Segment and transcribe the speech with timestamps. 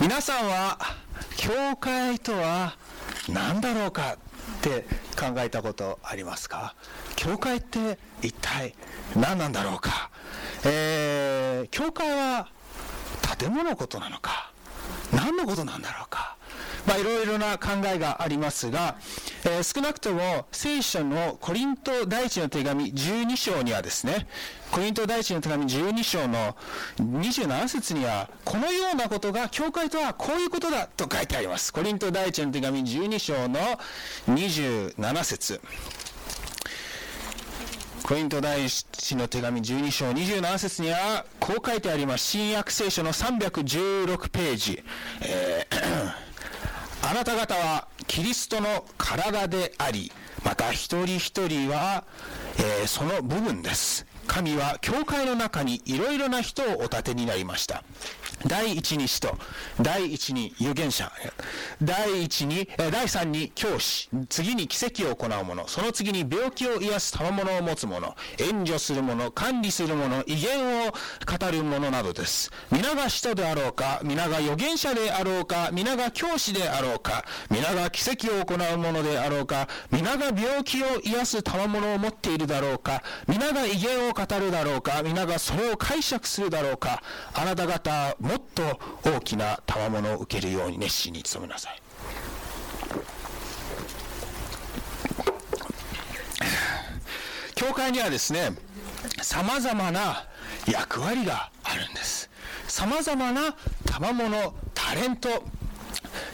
[0.00, 0.78] 皆さんは
[1.36, 2.74] 教会とは
[3.28, 4.86] 何だろうかって
[5.18, 6.74] 考えたことありますか？
[7.16, 8.74] 教会って一体
[9.14, 10.10] 何なんだろうか、
[10.64, 12.48] えー、教会は
[13.38, 14.50] 建物のことなのか？
[15.12, 16.36] 何のことなんだろうか？
[16.86, 18.96] まあ、いろいろな考えがありますが、
[19.44, 24.26] えー、少なくとも聖書のコリント第一の手紙12章にはですね、
[24.70, 26.56] コリント第一の手紙12章の
[26.98, 31.72] 27節には、このようなことが、教会とはこういうことだと書いてあります。
[31.72, 33.58] コリント第一の手紙12章の
[34.28, 35.60] 27節
[38.02, 42.24] コリント第一の手紙12章27節には、こう書いてあります。
[42.24, 44.82] 新約聖書の316ページ。
[45.22, 46.29] えー
[47.02, 50.12] あなた方はキリストの体であり、
[50.44, 52.04] また一人一人は、
[52.58, 54.06] えー、その部分です。
[54.26, 57.82] 神は教会の中にいろいろな人をお立てになりました。
[58.46, 59.36] 第一に使徒、
[59.80, 61.12] 第一に預言者、
[61.82, 72.50] 第一に、第三に教師、次に奇跡を行う者、その次に病気を癒す賜物を持つ者、援助する者、管理する者、威厳を語る者などです。
[72.70, 87.02] 皆が使徒であろうか、皆が預言者であろうか、皆が教師であろうか、皆が奇跡を行う者であろうか、皆が病気を癒す賜物を持っているだろうか、皆が威厳を語るだろうか、皆がそれを解釈するだろうか、
[87.34, 88.62] あなた方、もっと
[89.04, 91.82] 大きな賜物を受けるように熱心に努めなさい。
[97.56, 98.52] 教会にはですね、
[99.20, 100.28] 様々な
[100.70, 102.30] 役割があるんです。
[102.68, 105.42] 様々な賜物、タレント、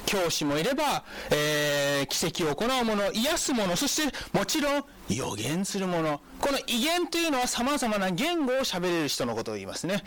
[0.07, 6.21] 教師もいれば、えー、奇跡を行う者、癒す者、そしてもちろん予言する者。
[6.41, 10.05] この威厳というのは様々な言語を喋れる人のことを言いますね。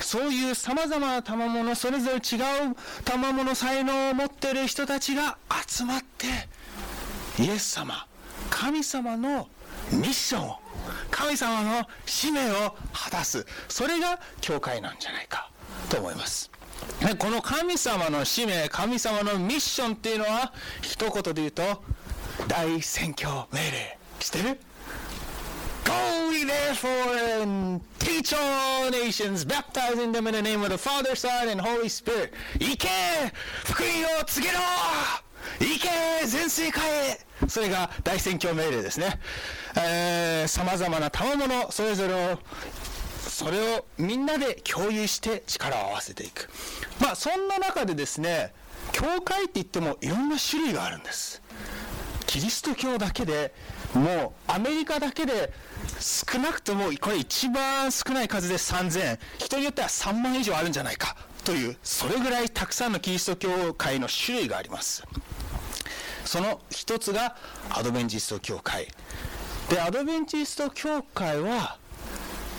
[0.00, 6.26] そういう様々な賜物、それぞれ違う賜物、才能を持っている人たちが集まって、
[7.42, 8.06] イエス様、
[8.50, 9.48] 神様の
[9.90, 10.58] ミッションを、
[11.10, 13.46] 神様の使命を果たす。
[13.68, 15.50] それが教会なんじゃないか
[15.88, 16.50] と思います。
[17.18, 20.52] この神様の使命、神様のミッションっていうのは、
[20.82, 21.82] 一言で言うと、
[22.48, 23.98] 大宣教命令。
[24.20, 24.60] 知ってる
[25.84, 26.15] ？Go
[26.48, 31.60] therefore and teach all nations, baptizing them in the name of the Father, Son, and
[31.60, 32.32] Holy Spirit.
[32.58, 32.88] 行け
[33.64, 34.58] 福音を告げろ
[35.60, 39.20] 行け全世界へそれが大宣教命令ですね。
[39.76, 42.38] えー、様々な賜物、それぞれを、
[43.28, 46.48] それをみんなで共有して力を合わせていく。
[47.00, 48.52] まあ、そんな中でですね、
[48.92, 51.42] 教会って言ってもいろんな種類があるんです。
[52.26, 53.54] キリスト教だけで
[53.94, 55.52] もうアメリカだけで
[56.00, 61.16] 少なくともこれ一番少ない数で3000人によっては3万以上あるんじゃないか。
[61.44, 65.04] というそれぐらいたくさんのキリスト教会の種類があります。
[66.24, 67.36] その一つが
[67.70, 68.88] アドベンチスト教会。
[69.70, 71.78] でアドベンチスト教会は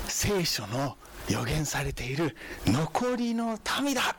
[0.07, 0.97] 聖書の
[1.29, 4.15] 予言されている残りの民だ。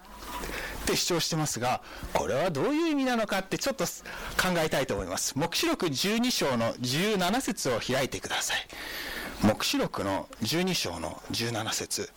[0.89, 1.83] って主張してますが、
[2.15, 3.91] これはどういう意味なのかってちょっと考
[4.65, 5.39] えたいと思います。
[5.39, 8.67] 黙示録12章の17節を開いてください。
[9.43, 12.11] 黙示録の12章の17節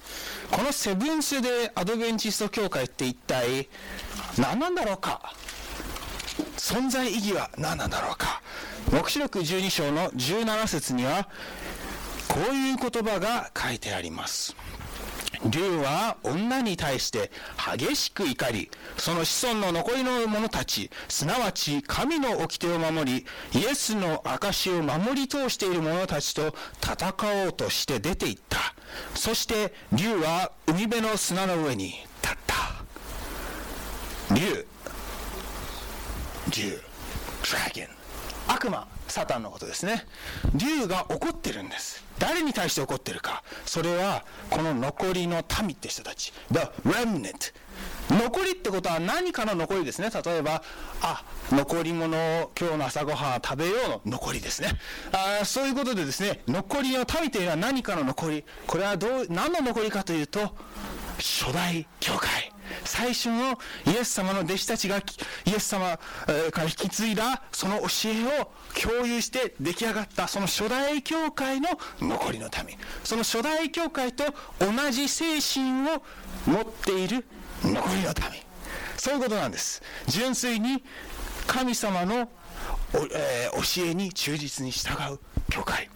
[0.49, 3.69] このセブンス・デ・アドベンチスト教会って一体
[4.39, 5.33] 何なんだろうか？
[6.57, 8.41] 存在意義は何なんだろうか？
[8.91, 11.27] 黙示録12章の17節には
[12.27, 14.55] こういう言葉が書いてあります。
[15.45, 17.31] 竜は女に対して
[17.77, 23.25] 激しく怒り、その子孫の残りの者たち、すなわち神の掟を守り、
[23.59, 28.59] イエスの証を守り通している者たちと戦おうとして出て行った。
[29.15, 32.55] そして竜は海辺の砂の上に立った。
[34.35, 34.65] 竜、
[36.55, 36.81] 竜、
[37.51, 40.05] ドラゴン、悪魔、サタンのことですね。
[40.55, 42.03] 竜が怒ってるんです。
[42.19, 43.43] 誰に対して怒ってるか。
[43.65, 46.33] それは、この残りの民って人たち。
[46.51, 47.53] The remnant。
[48.09, 50.09] 残りってことは何かの残りですね。
[50.09, 50.63] 例えば、
[51.01, 54.69] あ、残り物を今日の朝ごはん食べようの残りですね。
[55.11, 58.45] あそういうことでですね、残りの民というのは何かの残り。
[58.67, 60.55] これはどう、何の残りかというと、
[61.17, 62.50] 初代教会。
[62.83, 65.01] 最初のイエス様の弟子たちがイ
[65.47, 65.97] エス様
[66.51, 71.69] から引き継いだその教えを共有して出来上がったその初代教会の
[71.99, 72.77] 残りの民。
[73.03, 74.25] その初代教会と
[74.59, 76.03] 同じ精神を
[76.45, 77.25] 持っている
[77.63, 78.41] 残りの民。
[78.97, 79.81] そういうことなんです。
[80.07, 80.83] 純粋に
[81.47, 82.29] 神様の、
[83.13, 85.19] え、教えに忠実に従う
[85.49, 85.89] 教会、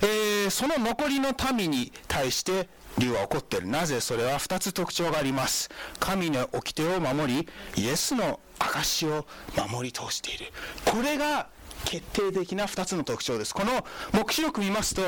[0.00, 3.68] えー、その残りの民に対して竜は怒っている。
[3.68, 5.70] なぜそれは2つ特徴があります。
[6.00, 9.26] 神の掟を守りイエスの証を
[9.70, 10.52] 守り通している。
[10.84, 11.48] これが
[11.84, 13.54] 決定的な2つの特徴です。
[13.54, 15.02] この黙示録見ますと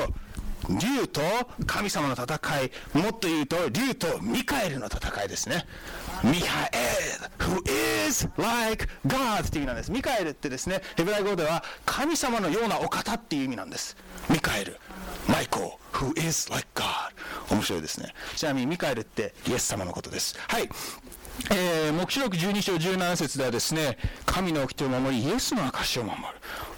[0.68, 1.20] 竜と
[1.66, 5.64] 神様の戦いもっと言うと竜とミカエルの戦いですね。
[6.22, 6.70] ミカエ
[7.38, 9.92] ル who is like God っていう意味なんです。
[9.92, 13.96] ミカエルってですねヘブライ語では神様のようなお方っていう意味なんです。
[14.28, 14.78] ミカエル。
[15.28, 16.84] マイコー who is like God.
[17.50, 18.14] 面白いですね。
[18.36, 20.36] ちなみにミカエルってイエス様のことです。
[20.48, 20.68] はい。
[21.50, 23.96] えー、目視録12章17節ではですね
[24.26, 26.24] 神の掟を守りイエスの証を守る。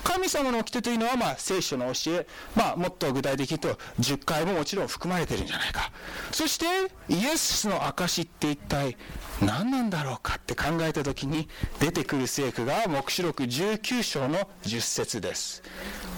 [0.04, 5.90] 神様の掟というのは、まあ、聖書の教え、まあ、もっと具体的に言うと10回ももちろん含まれてるんじゃないか。
[6.32, 6.66] そして
[7.08, 8.96] イエスの証って一体
[9.40, 11.48] 何なんだろうかって考えた時に
[11.78, 15.62] 出てくる聖句が黙示録19章の10節です。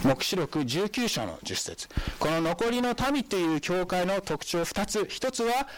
[0.05, 1.89] 黙示録19章の10節。
[2.19, 5.01] この残りの民という教会の特徴2つ。
[5.01, 5.69] 1つは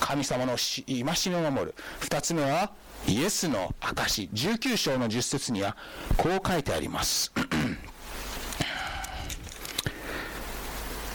[0.00, 1.74] 神様の戒めを守る。
[2.00, 2.72] 2つ目は
[3.06, 5.76] イエスの証19章の10節には
[6.16, 7.32] こう書いてあります。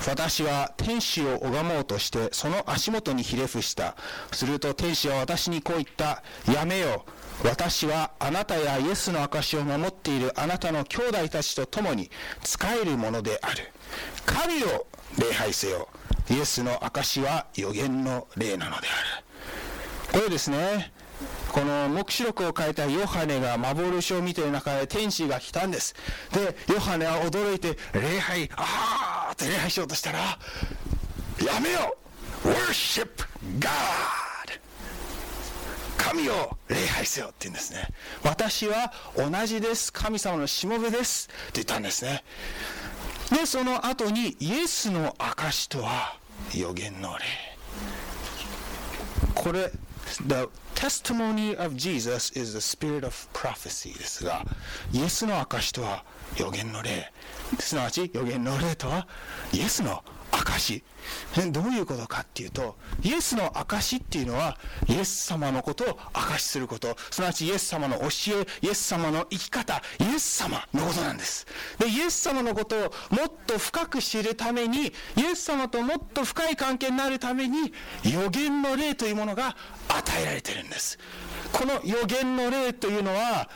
[0.08, 3.96] 私は天使を拝もうとしてその足元にひれ伏した。
[4.32, 6.24] すると天使は私にこう言った。
[6.52, 7.06] やめよ
[7.44, 12.10] 私はあなたやイエスの証を守っているあなたの兄弟たちと共に
[12.44, 13.72] 仕えるものである。
[14.26, 14.88] 神を
[15.18, 15.90] 礼拝せよ。
[16.30, 20.20] イエスの証は予言の霊なのである。
[20.20, 20.92] これですね。
[21.60, 25.94] この黙示録を書いたヨハネが幻を見ている中で天使が来たんです。
[26.32, 31.98] でヨハネは驚いて礼拝ああって礼拝しようとしたらやめよ
[32.46, 33.10] Worship
[33.60, 33.70] God
[35.98, 37.90] 神を礼拝せよって言うんですね。
[38.24, 39.92] 私は同じです。
[39.92, 41.28] 神様のしもべです。
[41.28, 42.24] って言ったんですね。
[43.32, 46.16] でその後にイエスの証とは
[46.56, 47.26] 予言の霊
[49.36, 49.70] これ
[50.28, 54.46] The testimony of Jesus is the spirit of prophecy ですが、
[54.92, 56.04] イエスの証とは
[56.38, 57.12] 予言の霊。
[57.60, 59.08] すなわち予言の霊とは
[59.52, 60.84] イエスの証。
[61.52, 68.06] どういうことかっていうと、イエスの証っていうのは、イエス様のことを証しすること、すなわちイエス様の教
[68.40, 71.46] え、イエス様の生き方、イエス様のことなんです。
[71.78, 72.80] で、イエス様のことを
[73.12, 77.74] もっと深く知るために、イエス様ともっと深い関係になるために、
[78.04, 79.56] 予言の霊というものが
[79.88, 81.00] 与えられてるんです。
[81.52, 83.50] この予言の霊というのは、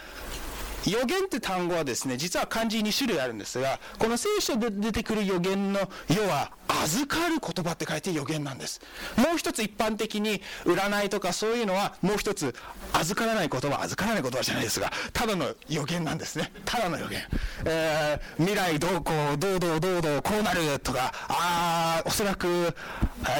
[0.85, 6.51] 予言って単語はですね、実は漢字2種類あるんですが、この聖書で出てくる予言の世は、
[6.83, 8.81] 預かる言葉って書いて予言なんです。
[9.17, 12.55] もう一つ一般的に占いとかそういうのは、もう一つ
[12.93, 16.51] 預からない言葉、預からない言葉じゃないですが、ただの予言なんですね。
[16.65, 17.21] ただの予言。
[17.65, 22.73] えー、未来どうこう、どうどうどうどう、こうなるとか、ああ、おそらく、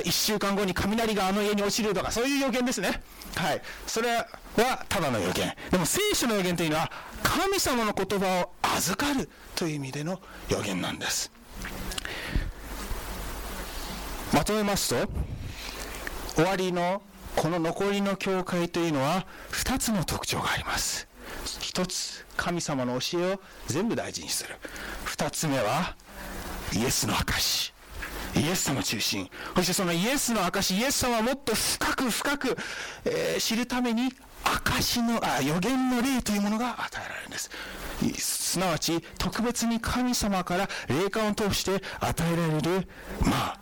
[0.03, 3.01] 1週間後に雷があの家に落ちるとか、そういう予言ですね。
[3.35, 3.61] はい。
[3.87, 4.27] それは
[4.61, 5.53] はただの予言。
[5.71, 6.91] でも聖書の予言というのは、
[7.23, 10.19] 神様の言葉を預かるという意味での
[10.49, 11.31] 予言なんです。
[14.33, 15.07] まとめますと
[16.35, 17.03] 終わりの
[17.35, 21.07] この残りの教会というのは2つの特徴があります。
[21.45, 24.55] 1つ神様の教えを全部大事にする。
[25.05, 25.95] 2つ目は
[26.73, 27.73] イエスの証
[28.35, 29.29] イエス様中心。
[29.55, 32.57] そしてそのイエスの証イエス様をもっと深く深く、
[33.05, 34.11] えー、知るために
[34.43, 37.49] 証のあ予言の霊というものが与えられるんです。
[38.53, 42.87] すなわち特別に神様から霊感を通して与えられる
[43.21, 43.59] まあ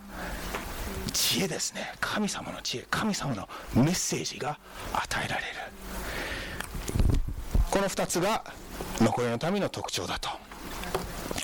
[1.12, 1.92] 知恵ですね。
[2.00, 4.58] 神様の知恵神様のメッセージが
[4.92, 5.46] 与えられる。
[7.70, 8.44] この2つが
[9.00, 10.28] 残りの民の特徴だと、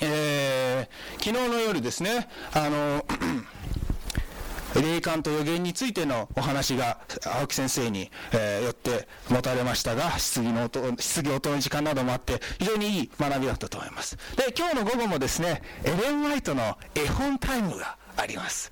[0.01, 3.03] えー、昨日の夜ですねあの
[4.75, 6.99] 霊感と予言についてのお話が
[7.39, 14.17] 青木先生に、えー、よって持たれましたが質疑の質疑応答の時間などもあって非常にいい学びだったと思います。
[14.35, 18.71] で今日の午後もですねエレン・ワイトの絵本タイムがあります、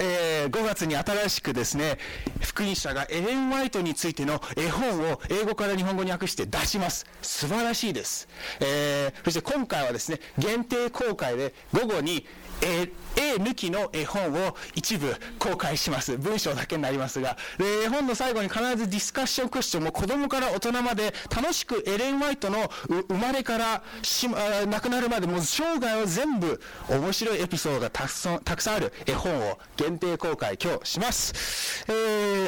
[0.00, 1.98] えー、5月に新しくですね
[2.40, 7.06] 福音社がエレン・ワイトについての絵本を英語から日本語に訳して出します。
[7.22, 8.28] 素晴らしいです、
[8.60, 12.26] えー、そして今回はですね限定公開で午後に
[12.62, 16.16] え絵抜きの絵本を一部公開します。
[16.18, 17.36] 文章だけになりますが、
[17.84, 22.70] 絵本の最後に必ずディスカッションクッションも子供から大人まで楽しくエレン・ワイトの
[23.08, 28.85] 生まれからしま亡くなるまでもう生涯を全部面白いエピソードがたくさんたくさんある。
[29.06, 31.84] 絵本を限定公開今日します。
[31.88, 31.92] え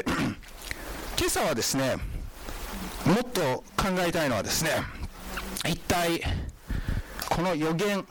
[0.00, 0.02] ー、
[1.18, 1.96] 今朝はですね、
[3.04, 4.70] もっと考えたいのはですね、
[5.66, 6.22] 一体
[7.28, 8.04] この予言っ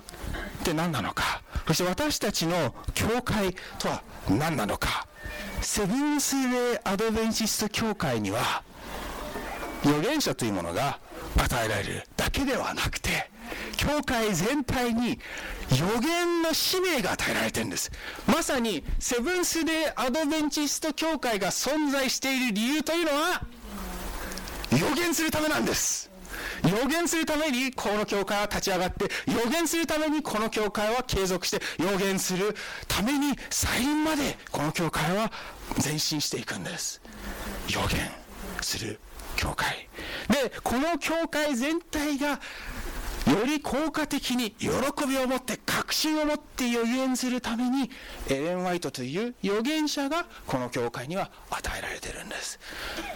[0.63, 5.07] て何なのかそして私たちの教会とは何なのか
[5.61, 8.63] セブンス・デー・アドベンチスト教会には
[9.83, 10.99] 預言者というものが
[11.37, 13.29] 与えられるだけではなくて
[13.75, 15.19] 教会全体に
[15.71, 17.91] 予言の使命が与えられてるんです。
[18.25, 23.41] まさにセブンス・デー・アドベンチスト教会が存在している理由というのは
[24.71, 26.07] 予言するためなんです。
[26.63, 32.55] 予言するためにこの教会は立ち上がって予言するためにこの教会は継続して予言する
[32.87, 35.31] ために再臨までこの教会は
[35.83, 37.01] 前進していくんです。
[37.69, 37.99] 予言
[38.61, 38.99] する
[39.35, 39.87] 教会。
[40.29, 42.39] でこの教会全体が
[43.31, 44.69] より効果的に喜
[45.07, 47.89] びを持って確信を持って予言するために
[48.29, 52.59] エレン・ワイトという預言者がこの教会には与えられてるんです。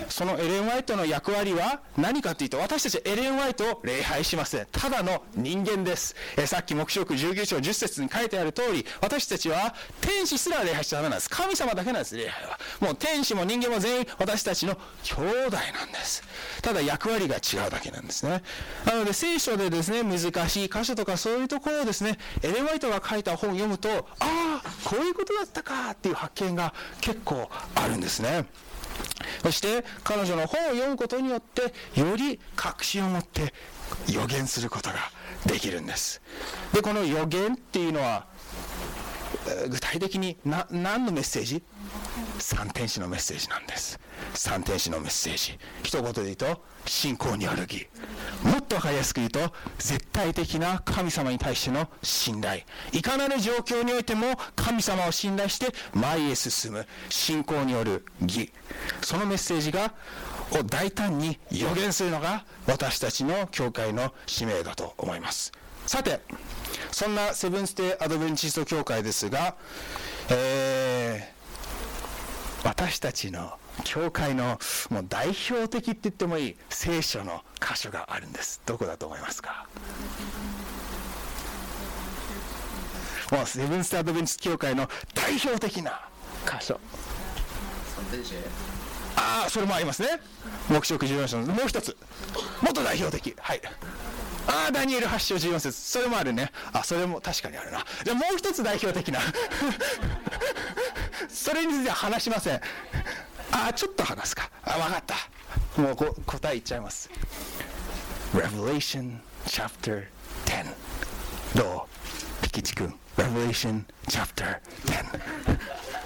[0.09, 6.15] そのエレン・ワイトの役割は何かというと私たちエレン・ワイトを礼拝しませんただの人間です。
[6.37, 11.29] えさっき黙示録19章10節に書いてある通り私たちは天使すら礼拝しちゃダメなんです。
[11.29, 12.59] 神様だけなんです礼拝は。
[12.81, 15.13] もう天使も人間も全員私たちの兄
[15.47, 16.23] 弟なんです。
[16.61, 18.43] ただ役割が違うだけなんですね。
[18.85, 23.89] なので聖書でですね難しい箇所とかそういうところをですねエレン・ワイトが書いた本を読むと
[24.19, 28.45] ああこういうことだったかっていう発見が結構あるんですね。
[29.43, 33.53] そして彼女の本を読むことによってより確信を持って
[34.11, 34.95] 予言することが
[35.45, 36.21] できるんです。
[36.73, 38.25] でこの予言っていうのは
[39.69, 41.63] 具体的に何のメッセージ？
[42.41, 43.99] 三天使のメッセージなんです。
[44.33, 45.57] 三天使のメッセージ。
[45.83, 47.87] 一言で言うと信仰による義。
[48.43, 49.39] もっと分かりやすく言うと
[49.77, 52.61] 絶対的な神様に対しての信頼。
[52.91, 56.87] いかなる状況においても神様を信頼して前へ進む。
[57.09, 58.51] 信仰による義。
[59.01, 59.93] そのメッセージが
[60.51, 65.51] を大胆に予言するのが私たちの教会の使命だと思います。
[65.85, 66.21] さて
[66.91, 69.55] そんなセブンステイアドベンチスト教会ですが、
[70.29, 71.40] えー、
[72.63, 73.53] 私たちの
[73.83, 78.61] 教会のもう代表的って言ってもいい聖書の箇所があるんです。
[78.65, 79.67] どこだと思いますか？
[83.31, 86.01] もうセブンステアドベンチス教会の代表的な
[86.45, 86.79] 箇所。
[89.15, 90.19] ああそれもありますね。
[90.69, 91.53] 黙示録14章の。
[91.53, 91.95] もう一つ。
[92.61, 93.35] もっと代表的。
[93.39, 93.61] はい。
[94.47, 95.79] ああダニエル8章14節。
[95.79, 96.51] それもあるね。
[96.73, 97.85] あそれも確かにあるな。
[98.03, 99.19] じゃもう一つ代表的な。
[101.31, 102.55] それについては話しません。
[103.51, 104.49] ああちょっと話すか。
[104.63, 105.81] あ分かった。
[105.81, 107.09] もうこ答え言っちゃいます。
[108.33, 110.05] Revelation chapter
[110.45, 110.65] 10
[111.55, 111.87] ど
[112.41, 112.43] う？
[112.43, 112.93] ピキチ君。
[113.17, 115.51] Revelation chapter 10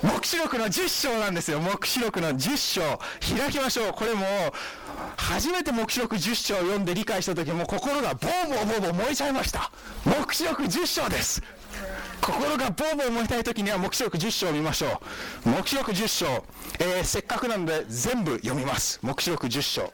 [0.03, 1.59] 黙示録の10章なんですよ。
[1.59, 2.81] 黙示録の10章。
[3.37, 3.93] 開きましょう。
[3.93, 4.25] これも
[5.17, 9.71] 初めて黙示録10章を読んで理解した時も心がボーボーボーボー燃えちゃいました。
[10.03, 11.41] 黙示録10章です。
[12.25, 14.99] 心がボーボー燃えたい時には黙示録10章を見ましょ
[15.45, 16.25] う黙示録10章、
[16.79, 19.93] えー、せっかくなので全部読みます黙示録10章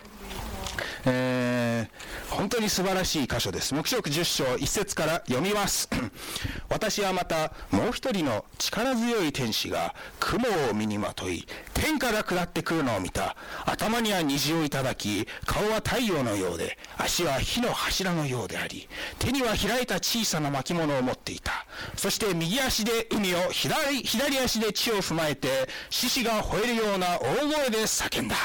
[1.06, 3.74] えー、本当に素晴らしい箇所です。
[3.74, 5.90] 黙示録10章1節から読みます。
[6.70, 13.36] 私はまたもう一人の力強い天使が雲を身にまとい、天から下ってくるのを見た。
[13.66, 18.88] 頭には虹をいただき、顔は太陽のようで、足は火の柱のようであり、
[19.20, 21.66] 手には開いた小さな巻物を持っていた。
[22.02, 28.36] そして右足で海を左、左足で地を踏まえて、獅子が吠えるような大声で叫んだ。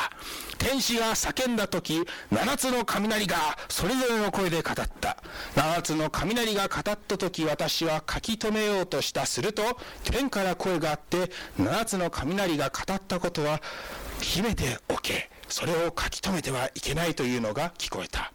[0.59, 5.17] 天使が叫んだ時七つの雷がそれぞれの声で語った。
[5.55, 9.25] 七つの雷が語った時私は書き留めようとした。
[9.25, 9.63] すると
[10.05, 13.63] 天から声があって七つの雷が語ったことは
[14.21, 15.31] 秘めておけ。
[15.49, 18.35] それを書き留めてはいけないというのが聞こえた。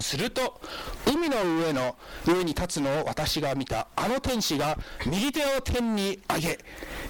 [0.00, 0.60] すると
[1.06, 1.96] 海の上の
[2.26, 3.88] 上に立つのを私が見た。
[3.96, 6.58] あの天使が右手を天に上げ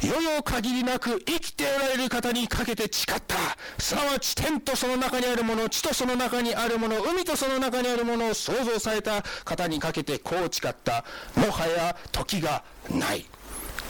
[0.00, 3.36] 世々限りなく生きておられる方にかけて誓った。
[3.78, 11.04] すなわち天とその中にあるもの地とその中にあるもの海とその中にあるものを創造された方にかけてこう誓った。
[11.36, 13.26] もはや時がない。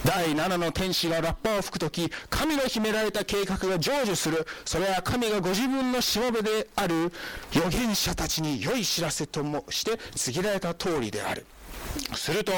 [0.04, 4.46] 第7の天使がラッパを吹く時神の秘められた計画が成就する。
[4.66, 7.11] それは神がご自分のしもべである
[7.50, 11.46] 預言者たちに良い知らせともして告げられた通りである。
[12.14, 12.52] すると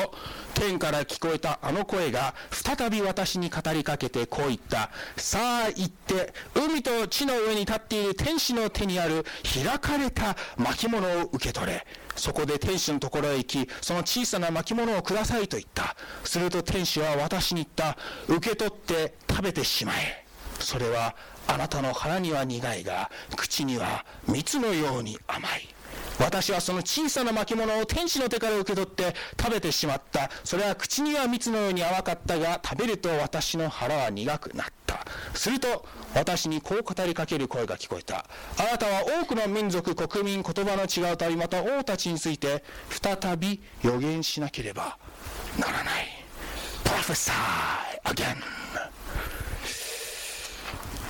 [0.55, 4.91] 天から聞こえたあの声が再び私に語りかけてこう言った。
[5.17, 9.25] さあ行って海と地の上に立っている天使の手にある
[9.65, 11.87] 開かれた巻物を受け取れ。
[12.15, 15.97] そこで天使のところへ行きその小さな巻物をくださいと言った。
[16.25, 17.99] すると天使は私に言った。
[18.29, 20.25] 受け取って食べてしまえ。
[20.59, 21.15] それは
[21.47, 25.76] あなたの腹には苦いが口には蜜のように甘い。
[26.19, 30.31] 私はその小さな巻物を天使の手から受け取って食べてしまった。
[30.45, 35.05] それは口には蜜のように甘かったが、食べると私の腹は苦くなった。
[35.35, 38.27] すると、私にこう語りかける声が聞こえた。
[38.59, 44.99] あなたは多くの民族、国民、言葉の違う旅、また王たちについて、再び予言しなければ
[45.59, 46.27] ならない。
[46.85, 47.33] Prophesy
[48.05, 48.37] again.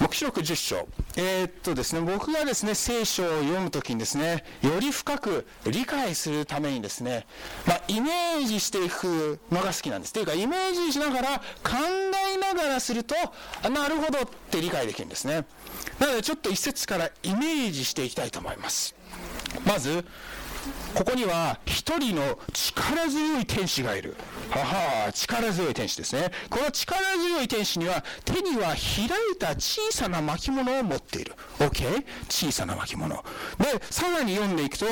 [0.00, 0.88] 黙示録10章。
[1.16, 7.26] えー、っとですね、僕がですね、聖書を読むときにですね、より深く理解するためにですね、
[7.66, 10.12] まあ、イメージしていくのが好きなんです。
[10.12, 11.42] というか、イメージしながら、考
[12.34, 13.14] えながらすると、
[13.70, 15.46] なるほどって理解できるんですね。
[15.98, 18.94] なので、ちょっと一節からイメージしていきたいと思います。
[19.64, 20.04] まず、
[20.94, 24.16] ここには一人の力強い天使がいる。
[24.50, 24.60] は
[25.06, 26.30] は力強い天使ですね。
[26.48, 31.34] この力強い天使には手には開いた小さな巻物を持っている。
[31.58, 32.04] OK?
[32.28, 33.14] 小さな巻物。
[33.14, 33.22] で、
[33.90, 34.86] さらに読んでいくと、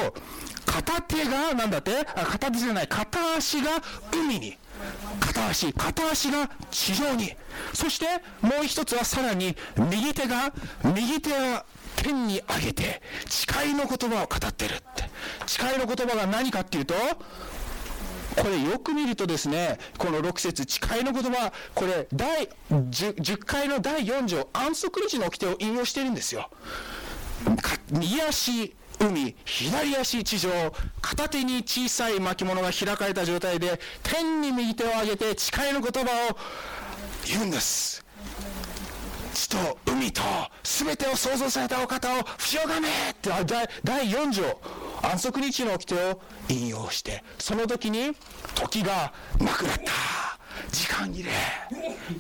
[0.67, 2.07] 片手が、なんだって？
[2.15, 3.71] あ片手じゃない、片足が
[4.13, 4.59] 海に。
[5.21, 7.35] 片足、片足が地上に。
[7.73, 8.07] そして
[8.43, 10.53] もう一つはさらに右手が、
[10.95, 11.65] 右手は
[12.05, 15.05] 天に上げて誓いの言葉を語ってるって。
[15.47, 16.95] 誓いの言葉が何かっていうと
[18.37, 26.51] これよく見るとですねこの6節誓いの言葉これ第 10, 10回の第4条安息日の掟を引用してるんですよ。
[27.91, 30.51] 右足海左足地上
[31.01, 36.37] 片手に小さい巻物が開かれた状態で天に右手を上げて誓いの言葉を
[37.27, 38.05] 言うんです。
[39.33, 40.23] 地と海と
[40.63, 43.31] 全てを創造されたお方を不がめって
[43.83, 44.43] 第4条
[45.03, 46.21] 安息日の掟を
[46.51, 48.15] 引用してその時に
[48.55, 49.93] 時がなくなった。
[50.71, 51.31] 時間切れ。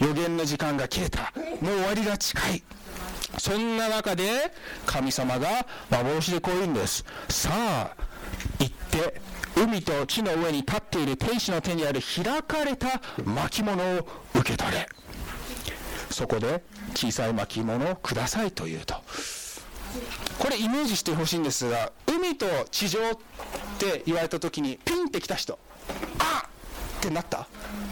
[0.00, 1.32] 予言の時間が切れた。
[1.60, 2.62] もう終わりが近い。
[3.38, 4.52] そんな中で
[4.86, 7.04] 神様が幻でこう言うんです。
[7.28, 7.96] さあ
[8.60, 9.20] 行って
[9.56, 14.88] 海と地の上に立っている天使の手にある開かれた巻物を受け取れ。
[16.14, 16.62] そこで
[16.94, 18.94] 小さい巻物をくださいと言うと。
[20.38, 23.18] これイメージしてほしいんですが海と地上っ
[23.78, 25.58] て言われた時にピンってきた人。
[26.18, 26.48] あ
[27.04, 27.46] ってなった。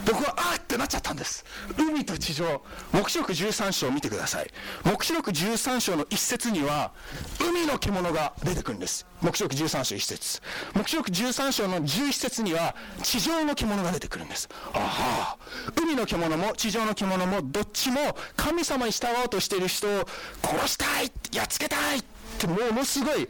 [0.05, 1.45] 僕はあってなっちゃったんです。
[1.77, 4.47] 海と地上黙示録13章を見てください。
[4.83, 6.91] 黙示録13章の一節には
[7.39, 9.05] 海の獣が出てくるんです。
[9.21, 10.41] 黙示録13章一節。
[10.73, 14.49] 黙示録13章の11節には地上の獣が出てくるんです。
[14.73, 20.07] ああ海の獣も地上の獣もどっちも神様に従おうとしている人を
[20.41, 22.03] 殺したいやっつけたいっ
[22.39, 23.29] てものすごい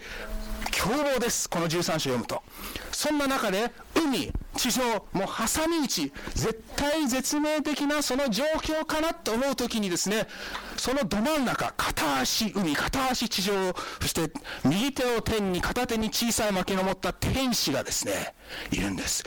[0.71, 1.49] 凶暴です。
[1.49, 2.41] この13章読むと。
[2.91, 10.27] そんな中で海地上もう挟み撃ち絶対絶命的なその状況かなと思う時にですね
[10.77, 14.31] そのど真ん中片足海片足地上そして
[14.63, 18.33] 右手を天に片手に小さい薪の持った天使がですね
[18.71, 19.23] いるんです。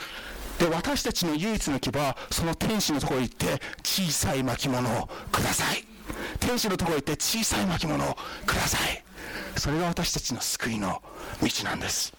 [0.58, 5.84] で私たちの唯一の希望はその天使のところに行って小さい巻物をください。
[6.40, 9.04] 天使のところに行って小さい巻物をください。
[9.58, 11.02] それが私たちの救いの
[11.42, 12.14] 道なんです。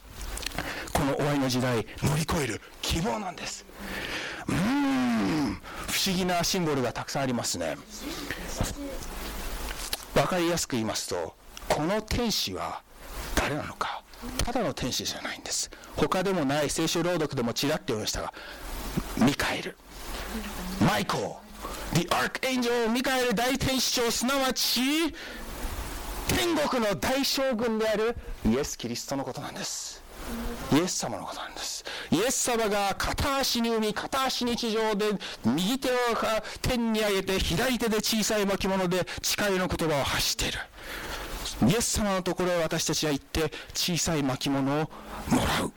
[0.94, 3.66] この終わりの時代乗り越える希望なんです。
[4.48, 5.62] うーん。
[5.88, 7.78] 不思議なシンボルがたくさんありますね。
[10.14, 11.36] 分かりやすく言いますと
[11.70, 12.82] この天使は
[13.36, 14.04] 誰なのか。
[14.44, 15.70] ただの天使じゃないんです。
[15.96, 18.34] 他でもない聖書朗読でもちらっと読みましたが
[19.18, 19.78] ミカエル。
[20.82, 22.00] マイコー。
[22.00, 24.82] The Archangel ミカエル大天使長すなわち
[26.28, 30.04] 天国の大将軍であるイエス・キリストのことなんです。
[30.74, 31.86] イエス様のことなんです。
[32.12, 35.06] イエス様が片足に海片足に地上で
[35.46, 35.94] 右手を
[36.62, 40.60] 天に上げて左手で小さい巻物で誓いの言葉を発している。
[41.68, 44.90] イエス様のところへ私たちは行って小さい巻物を
[45.30, 45.72] もらう。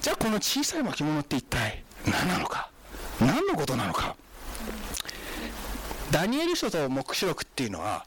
[0.00, 2.70] じゃあこの小さい巻物って一体何なのか？
[3.20, 4.14] 何のことなのか？
[6.10, 8.04] ダニエル書と黙示録っていうのは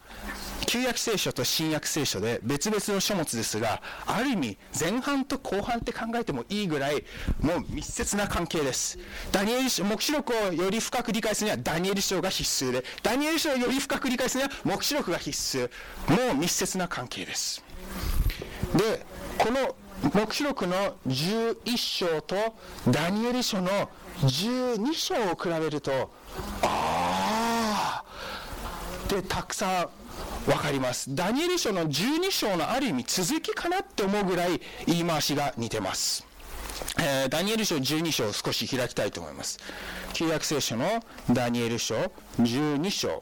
[0.68, 7.06] 旧約聖書と新約聖書で別々の書物ですがある意味前半と後半って考えてもいいぐらい
[7.40, 9.00] もう密接な関係です。
[9.32, 15.72] ダニエル書黙示録をより深く理解するにはダニエル書が必須でダニエル書をより深く理解するには黙示録が必須
[16.28, 17.64] もう密接な関係です。
[18.76, 19.06] で
[19.38, 19.76] この
[20.14, 22.36] 黙示録の11章と
[22.90, 26.12] ダニエル書の12章を比べると
[26.62, 28.04] ああ
[29.08, 29.90] でたくさん
[30.48, 31.14] 分かります。
[31.14, 36.26] ダニエル書の12章のある意味続きかなって思うぐらい言い回しが似てます、
[36.98, 39.60] えー、ダニエル書12章を少し開きたいと思います。
[40.14, 41.96] 旧約聖書のダニエル書
[42.40, 43.22] 12章。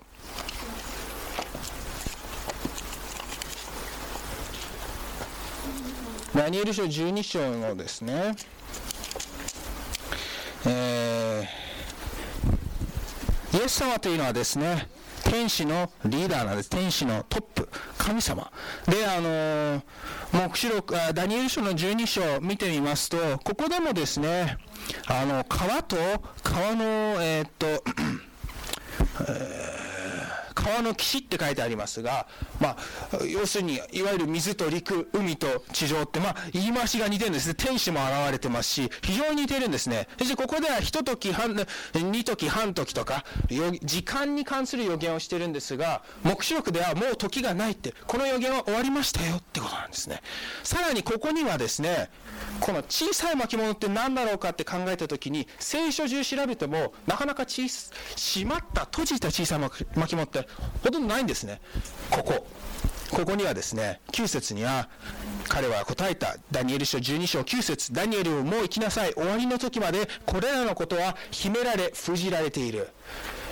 [6.36, 8.36] ダニエル書12章のですね、
[10.68, 14.88] えー、イエス様というのはですね、
[15.36, 16.70] 天使のリーダーなんです。
[16.70, 17.68] 天使のトップ、
[17.98, 18.50] 神様。
[18.88, 19.82] で、あのー、
[20.32, 24.58] 目視録、ダニエル書の12章を見てみますと、ここでもですね、
[25.08, 25.98] あの、川と
[26.42, 26.86] 川の、
[27.20, 27.68] えー、っと、
[29.28, 29.75] えー
[30.66, 32.26] 川の岸って書いてありますが、
[32.60, 32.78] まあ、
[33.32, 37.54] 要するに、いわゆる水と陸、海と地上って、まあ、言い回しが似てるんですね。
[37.54, 40.08] 天使も現れてますし、非常に似てるんですね。
[40.18, 41.56] そしてここでは一時半、
[41.94, 43.26] 二時半時とか、
[43.84, 50.24] 時間に関する予言をしてるんですが、目視録ではもう時がないって、この予言は終わりましたよってことなんですね。
[50.64, 52.10] さらにここにはですね、
[52.60, 59.60] この小さい巻物って何だろうかって考えたときに、聖書中調べても、なかなか小閉まった、閉じた小さい
[59.96, 60.48] 巻物って
[60.84, 61.62] ほとんどないんですね。
[62.10, 62.48] ここ。
[63.12, 64.90] ここにはですね、9節には、
[65.48, 69.14] 彼は答えた、ダニエル書12章9節ダニエルをもう行きなさい。
[69.14, 72.90] 終わりの時まで、これらのことは秘められ、封じられている。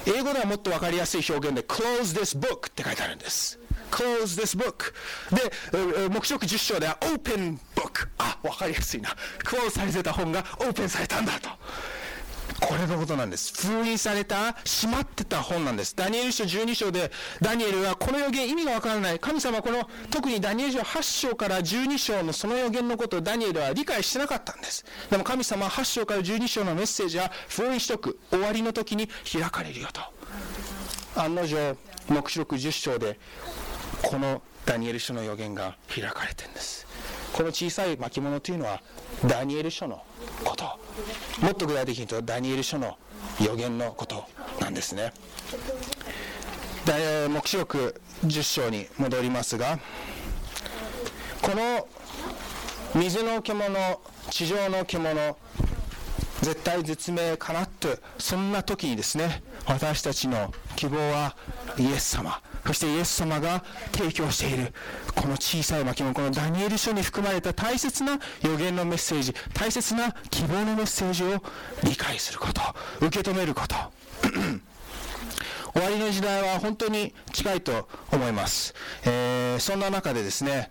[0.05, 3.59] 英語ではもっと分かりやすい表現で、close this book って書いてあるんです。
[3.93, 4.91] close this book
[5.31, 11.49] で目視録10章では open book あ分かりやすいなクローズされてた本がオープンされたんだと
[12.59, 13.67] これのことなんです。
[13.67, 15.95] 封印された、閉まってた本なんです。
[15.95, 19.19] ダニエル書12章で、ダニエルはこの予言意味がわからない。
[19.19, 24.85] 神様この、特にダニエル書8章から12章のその予言のことをダニエルは理解してなかったんです。
[25.09, 28.19] でも神様は8章から12章のメッセージは封印しとく。
[28.29, 30.01] 終わりの時に開かれるよと。
[31.21, 31.75] 案の定、
[32.07, 33.19] 目視録10章で、
[34.01, 36.87] このダニエル書の予言が開かれてるんです。
[37.33, 38.81] この小さい巻物というのは、
[39.25, 40.03] ダニエル書の
[40.43, 40.82] こと。
[41.41, 42.97] もっと具体的に言うとダニエル書の
[43.43, 44.23] 予言のこと
[44.59, 45.13] なんですね。
[46.85, 49.79] 黙示録10章に戻りますが
[51.41, 51.87] この
[52.95, 55.37] 水の獣地上の獣
[56.41, 61.35] 絶対絶命かなってそんな時にですね私たちの希望は
[61.77, 64.73] イエス様そしてイエス様が提供している
[65.15, 71.43] この小さい巻物このダニエル書に含まれた大切な予言のメッセージ大切な希望のメッセージを
[71.83, 72.61] 理解すること
[73.05, 73.75] 受け止めること。
[75.73, 80.69] 終わりの時代は本当に近いと思います、えー、そんな中でですね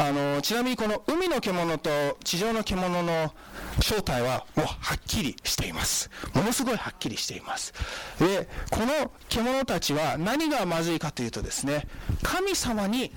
[0.00, 1.90] あのちなみにこの海の獣と
[2.24, 3.34] 地上の獣の
[3.82, 6.10] 正体はもうはっきりしています。
[6.32, 7.74] ものすごいはっきりしています。
[8.18, 11.86] で、この獣たちは何がまずいかというとですね、
[12.22, 13.12] 神様に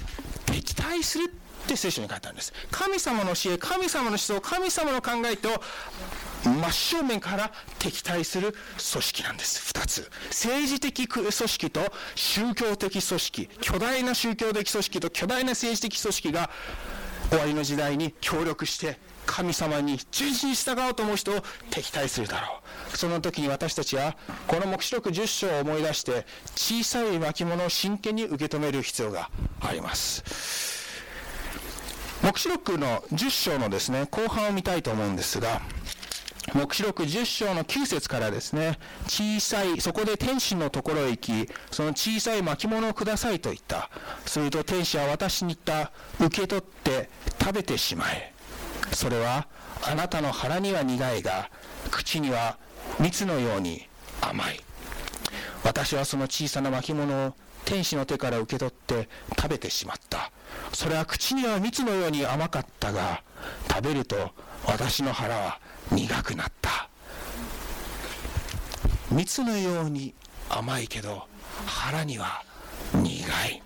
[0.46, 1.32] 敵対する
[1.64, 2.52] って聖書に書いてあるんです。
[2.70, 5.64] 神様の教え、神様の思想、神様の考えと
[6.44, 9.62] 真正面から敵対する組織なんです。
[9.68, 10.10] 二つ。
[10.30, 11.82] 政治的組織と
[12.16, 13.50] 宗教的組織。
[13.62, 16.50] 巨大な宗教的組織と巨大な政治的組織が
[17.30, 22.62] 終わりの時代に協力して神様に純粋に従おうと思う人を敵対するだろ
[22.94, 22.98] う。
[22.98, 24.16] その時に私たちは、
[24.48, 26.26] この黙示録10章を思い出して、
[26.56, 29.30] 小さい巻物を真剣に受け止める必要が
[29.62, 30.24] あります。
[32.22, 35.62] 黙示録の10章のですね、後半を見たいと思うんですが、
[36.54, 38.78] 黙示録10章の9節からですね、
[39.08, 43.90] 小さい、そこで天使のところへ行き、その小さい巻物をくださいと言った。
[44.26, 45.92] すると天使は私に言った。
[46.20, 48.34] 受け取って食べてしまえ。
[48.92, 49.48] それは
[49.86, 51.50] あなたの腹には苦いが
[51.92, 52.58] 口には
[53.00, 53.88] 蜜のように
[54.22, 54.60] 甘い
[55.64, 57.34] 私はその小さな巻物を
[57.66, 60.32] 天使の手から受け取って食べてしまった
[60.74, 63.24] それは口には蜜のように甘かったが
[63.70, 64.32] 食べると
[64.66, 65.60] 私の腹は
[65.96, 66.90] 苦くなった。
[69.12, 70.14] 蜜のように
[70.50, 71.28] 甘いけど
[71.66, 72.44] 腹には
[72.94, 73.10] 苦
[73.48, 73.62] い。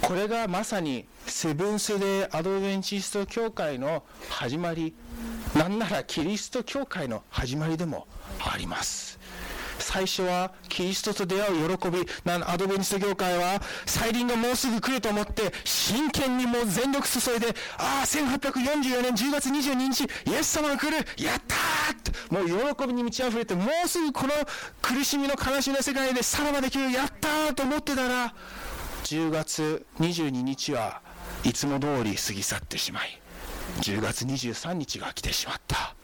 [0.00, 4.94] これがまさにセブンス・デー・アドベンチスト教会の始まり。
[5.54, 8.06] なんならキリスト教会の始まりでも
[8.40, 9.19] あります。
[9.80, 12.06] 最初はキリストと出会う喜び
[12.46, 24.32] アドベンチスト教会は再臨がもうすぐ来ると思って真剣にもう全力注いでああ1844年10月22日イエス様が来るやったーってもう喜びに満ち溢れてもうすぐこの
[24.82, 28.34] 苦しみの悲しみの世界でさらばできるやったーと思ってたら
[29.04, 31.00] 10月22日は
[31.44, 33.20] いつも通り過ぎ去ってしまい
[33.80, 35.94] 10月23日が来てしまった。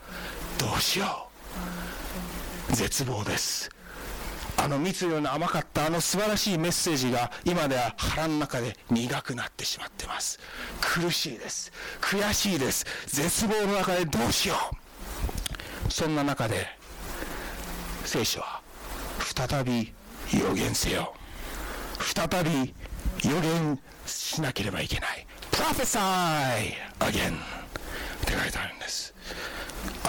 [0.58, 2.05] どうしよう。
[2.70, 3.70] 絶望です。
[4.58, 10.38] あの蜜のような甘かったあの素晴らしいメッセージが今では腹の中で苦くなってしまってます。
[10.80, 11.72] 苦しいです。
[12.00, 12.86] 悔しいです。
[13.06, 14.54] 絶望の中でどうしよ
[15.88, 15.92] う。
[15.92, 16.66] そんな中で
[18.04, 18.60] 聖書は
[19.20, 19.92] 再び
[20.32, 21.14] 予言せよ。
[22.00, 22.74] 再び
[23.28, 25.26] 予言しなければいけない。
[25.52, 25.98] Prophesy
[27.00, 27.34] again!
[27.34, 27.38] っ
[28.24, 29.14] て書いてあるんです。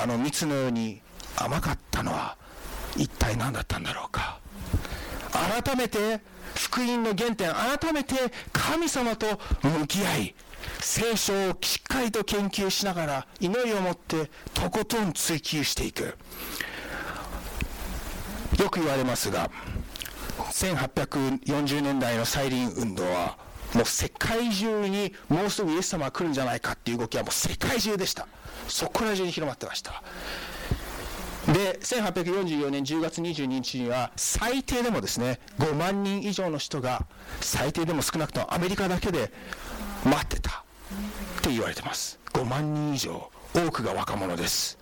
[0.02, 1.02] あの蜜のように
[1.36, 2.38] 甘かったのは
[2.96, 4.40] 一体何だったんだろうか。
[5.32, 6.22] 改めて
[6.56, 8.16] 福音の原点改めて
[8.52, 10.36] 神様と向き合い
[10.80, 16.18] 聖書をしっかりと研究しながら祈りを持ってとことん追求していく。
[18.60, 19.52] よく言われますが
[20.52, 23.38] 1840年代の再臨運動は
[23.74, 28.28] もう世界中にもうすぐイエス様が来るんじゃないかっていう動きはもう世界中でした。
[28.68, 30.02] そこら中に広まってました。
[31.48, 37.08] で1844年10月22日には最低でもですね5万人以上の人が
[37.40, 39.32] 最低でも少なくともアメリカだけで
[40.04, 42.20] 待ってたって言われてます。
[42.34, 44.78] 5万人以上多くが若者です。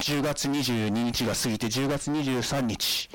[0.00, 3.08] 10月22日が過ぎて10月23日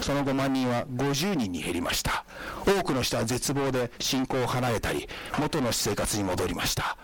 [0.00, 2.24] その5万人は50人に減りました。
[2.66, 6.96] 多くの人は絶望で信仰を離れたり元の私生活に戻りました。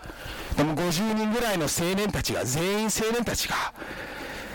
[0.57, 3.55] でも50人ぐらいの青年たちが全員青年たちが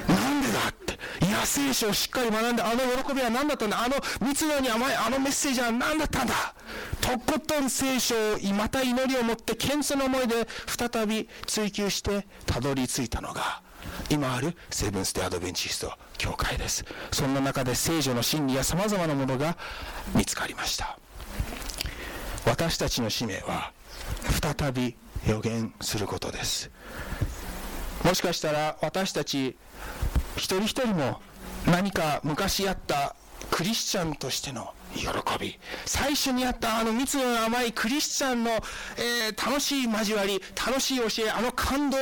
[0.09, 6.35] なんでだっていや聖書をしっかり学んであの喜びは何だったんだあの密度に甘いあのメッセージは何だったんだ
[7.01, 8.19] とことん聖書を
[8.55, 13.63] また祈りを持って謙遜の思いで再び追求してたどり着いたのが
[14.11, 16.85] 今あるセブンス・デ・アドベンチスト教会です。
[17.13, 19.57] そんな中で聖女の真理やさまざまなものが
[20.15, 20.99] 見つかりました。
[22.45, 23.73] 私たちの使命は
[24.57, 26.71] 再び予言することです。
[28.05, 29.57] もしかしたら私たち
[30.37, 31.21] 一人一人も
[31.67, 33.17] 何か昔あった
[33.51, 35.59] クリスチャンとしての喜び。
[35.85, 41.97] 最初にあったあの蜜の甘いクリスチャンの、えー、楽しい交わり楽しい教えあの感動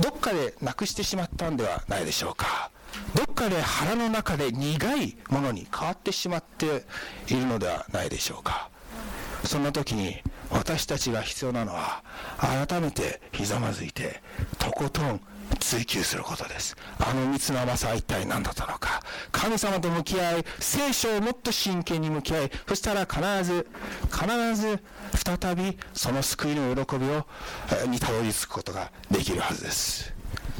[0.00, 2.70] どっかでなくしてしまったんではないでしょうか。
[3.14, 6.84] どっかで腹の中で苦いものに変わってしまって
[7.28, 8.70] いるのではないでしょうか。
[9.46, 10.16] そんな時に
[10.50, 12.02] 私たちが必要なのは
[12.38, 14.22] 改めてひざまずいて
[14.58, 15.20] とことん
[15.60, 16.76] 追求することです。
[16.98, 19.00] あの蜜の甘さは一体何だったのか。
[19.30, 23.66] 神様と向き合い聖書をもっと真剣に向き合いそしたら必ず
[24.12, 24.82] 必ず
[25.14, 27.26] 再びその救いの喜びを
[27.88, 30.12] にたどり着くことができるはずです。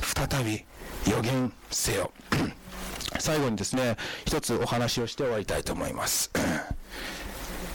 [0.03, 0.64] 再び
[1.11, 2.12] 予言せよ。
[3.18, 6.31] 最後にですね一つお話をして終わりたいと思います。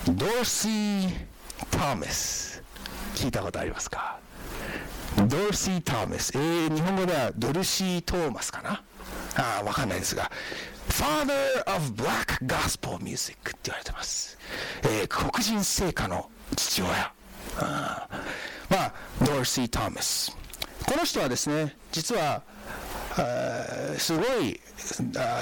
[0.08, 1.10] ドーシー・
[1.70, 2.64] トーマス。
[3.14, 4.18] 聞いたことありますか？
[5.28, 8.84] ドルシー・トーマス、えー、日本語ではドルシー・トーマスかな？
[9.36, 10.32] あわかんないですが。
[10.90, 11.36] Father
[11.76, 14.40] of Black Gospel Music って言われてます、
[14.82, 17.14] えー、黒人聖歌の父親。
[17.60, 18.08] あ
[18.70, 20.36] まあドルシー・トーマス。
[20.88, 22.42] この人はですね実は
[24.00, 24.60] すごい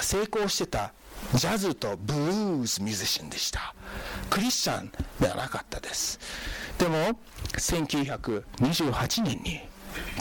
[0.02, 0.92] 成功してた
[1.34, 3.74] ジャズとブルースミュージシャンでした。
[4.28, 6.18] クリスチャンではなかったです。
[6.78, 7.18] でも
[7.52, 9.60] 1928年に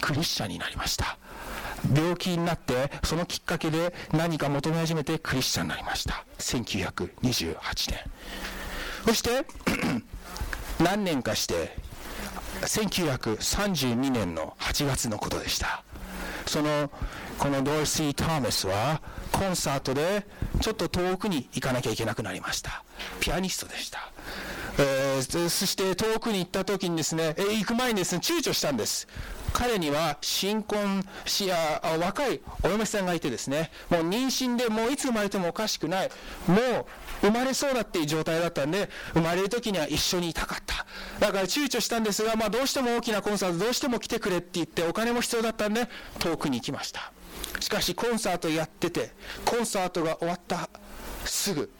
[0.01, 1.17] クリスチャンになりました。
[1.95, 6.25] 病気になってそのきっかけで何か求め始めてクリスチャンになりました。
[6.37, 7.55] 1928
[7.91, 7.99] 年。
[9.05, 9.45] そして
[10.83, 11.75] 何年かして
[12.61, 15.83] 1932年の8月のことでした。
[16.45, 16.91] その
[17.39, 20.25] このドーシー・トーマスはコンサートで
[20.59, 22.83] ちょっと遠くに行かなきゃいけなくなりました
[23.21, 24.11] ピアニストでした
[24.81, 29.09] えー、そして遠くに行った時にですね、えー、行く前にですね、躊躇したんです。
[29.51, 36.09] 彼には新婚しや若いお嫁さんがいてですね、もう妊娠でもういつ生まれてもおかしくない、
[36.47, 36.85] もう
[37.21, 40.85] 生まれそうだっていう状態だったんで、生まれる時には一緒にいたかった。
[41.19, 47.11] だから躊躇したんですが、まあ、どうしても大きなコンサート、どうしても来てくれって言って、お金も必要だったんで、遠くに行きました。
[47.59, 49.11] しかしコンサートやってて、
[49.45, 50.69] コンサートが終わった
[51.25, 51.71] すぐ、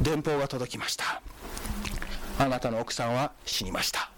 [0.00, 1.22] 電報が届きました。
[2.38, 4.10] あなたの奥さんは死にました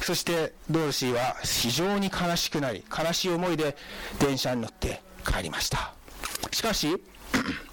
[0.00, 3.76] そしてドーシーは非常に悲しくなり悲しい思いで
[4.18, 5.94] 電車に乗って帰りました
[6.50, 7.02] しかし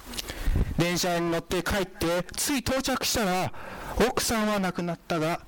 [0.78, 3.52] 電車に乗って帰ってつい到着したら
[4.06, 5.40] 奥さんは亡くなったが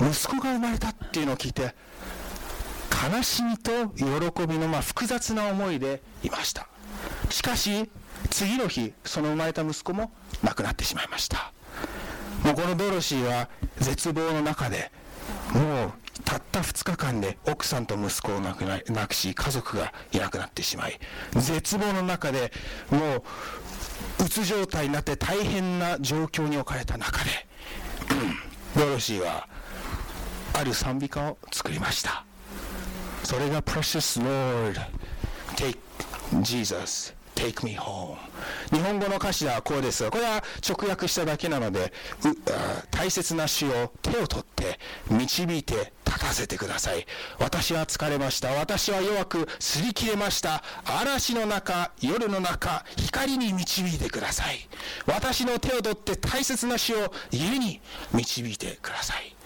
[0.00, 1.74] 息子が生まれたっていうのを聞いて
[2.98, 6.66] 悲しみと喜びのま複雑な思いでいました。
[7.30, 7.88] しかし
[8.30, 10.10] 次の日その生まれた息子も
[10.42, 11.52] 亡くなってしまいました。
[12.44, 14.90] もうこのドロシーは絶望の中で
[15.52, 15.92] もう
[16.24, 20.98] たった2日間で奥さんと息子を亡くな亡くし家族がいなくなってしまい
[21.34, 22.52] 絶望の中で
[22.90, 27.30] もううつ状態になって大変な状況に置かれた中で
[28.76, 29.48] ドロシーは
[30.54, 32.27] ある賛美歌を作りました。
[33.28, 34.80] それが Precious Lord.
[35.54, 35.76] Take
[36.40, 37.12] Jesus.
[37.34, 38.16] Take me home.
[38.72, 41.92] 日本語の歌詞はこうですがこれは直訳しただけなので
[42.90, 47.04] 大切な主を手を取って導いて立たせてください。
[47.38, 48.48] 私は疲れました。
[48.52, 50.62] 私は弱く擦り切れました。
[50.86, 54.66] 嵐の中夜の中光に導いてください。
[55.06, 57.82] 私の手を取って大切な主を家に
[58.14, 59.37] 導いてください。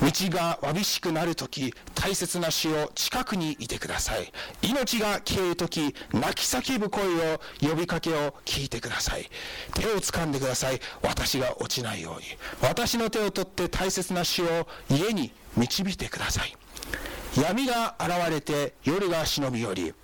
[0.00, 4.32] 道がわびしくなるとき、大切な死を近くにいてください。
[4.62, 7.04] 命が消えるとき、泣き叫ぶ声
[7.34, 9.30] を、呼びかけを聞いてください。
[9.74, 10.80] 手を掴んでください。
[11.02, 12.24] 私が落ちないように。
[12.60, 16.56] 私の手を取って大切な死を家に導いてください。
[17.40, 19.94] 闇が現れて夜が忍び寄り、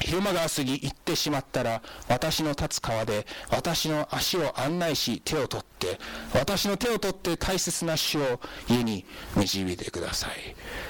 [0.00, 5.98] 昼間が過ぎ行ってしまったら私の立つ川で私の足を案内し手を取って
[6.34, 9.04] 私の手を取って大切な死を家に
[9.36, 10.30] 導いてください。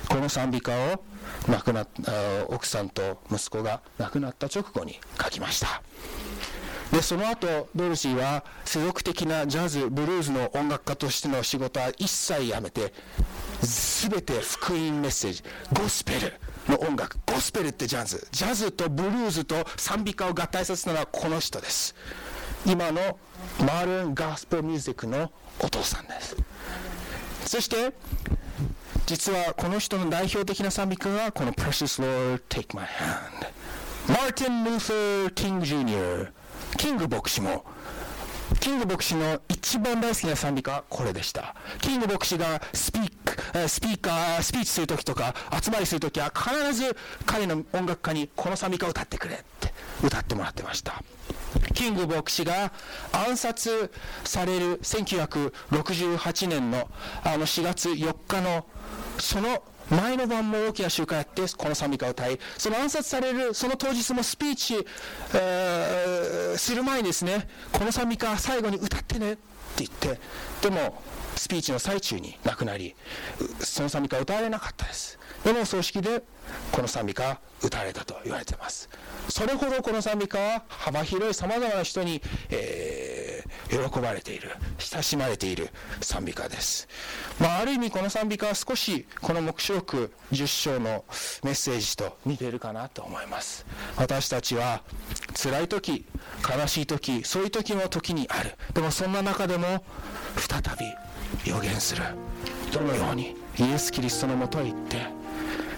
[0.09, 1.05] この賛美歌を
[1.49, 1.89] 亡くなっ
[2.49, 5.83] 奥さんと息子が亡くなった直後に書きました。
[6.93, 12.93] でその後ドルシーは世俗的なジャズブルーズの音楽家としての仕事は一切やめて
[13.61, 16.35] 全て福音メッセージゴスペル。
[16.69, 18.27] の音楽ゴスペルってジャズ。
[18.31, 21.95] ジャズとブルーズと賛美歌を合体させたのはこの人です。
[22.65, 23.19] 今の
[23.61, 26.37] マールン・ガスペルミュージックのお父さんです。
[27.47, 27.93] そして
[29.07, 33.47] 実はこの人の代表的な賛美歌がこの Precious Lord Take My Hand
[34.09, 36.33] マーティン・ルーサー・キング・ジュニア
[36.77, 37.65] キング牧師も
[38.61, 41.55] キング牧師の一番大好きな賛美歌はこれでした。
[41.81, 51.03] キング牧師がスピーク、スピーカー、スピーチするときとか、集まりするときは必ず彼の音楽家にこの賛美歌を歌ってくれって歌ってもらってました。
[51.75, 52.73] キング牧師が
[53.13, 53.91] 暗殺
[54.25, 56.89] される1968年の
[57.25, 58.67] あの4月4日の
[59.19, 64.87] その前の晩も大きな集会やってこの賛美歌を歌いその暗殺されるその当日もスピーチ、
[65.35, 69.43] えー、する前にですねこの賛美歌最後に歌ってねって
[69.79, 70.21] 言って
[70.63, 71.03] でも
[71.37, 72.95] スピーチの最中に亡くなり
[73.61, 75.19] その賛美歌歌われなかったです。
[75.45, 76.25] でも葬式で
[76.73, 78.89] この賛美歌歌われたと言われています。
[79.29, 83.26] それほどこの賛美歌は幅広いさまざまな人に、えー、
[83.69, 84.51] 喜ばれている。
[84.79, 85.71] 親しまれている。
[86.01, 86.89] 賛美歌です、
[87.41, 91.05] まあ、ある意味この賛美歌は少しこの黙示録10章の
[91.43, 93.67] メッセージと似ているかなと思います。
[93.97, 94.83] 私たちは
[95.35, 96.07] 辛い時
[96.49, 98.55] 悲しい時そういう時も時にある。
[98.75, 99.85] でもそんな中でも
[100.37, 100.61] 再
[101.45, 102.03] び予言する。
[102.73, 105.16] どのようにイエス・キリストのもとへ行って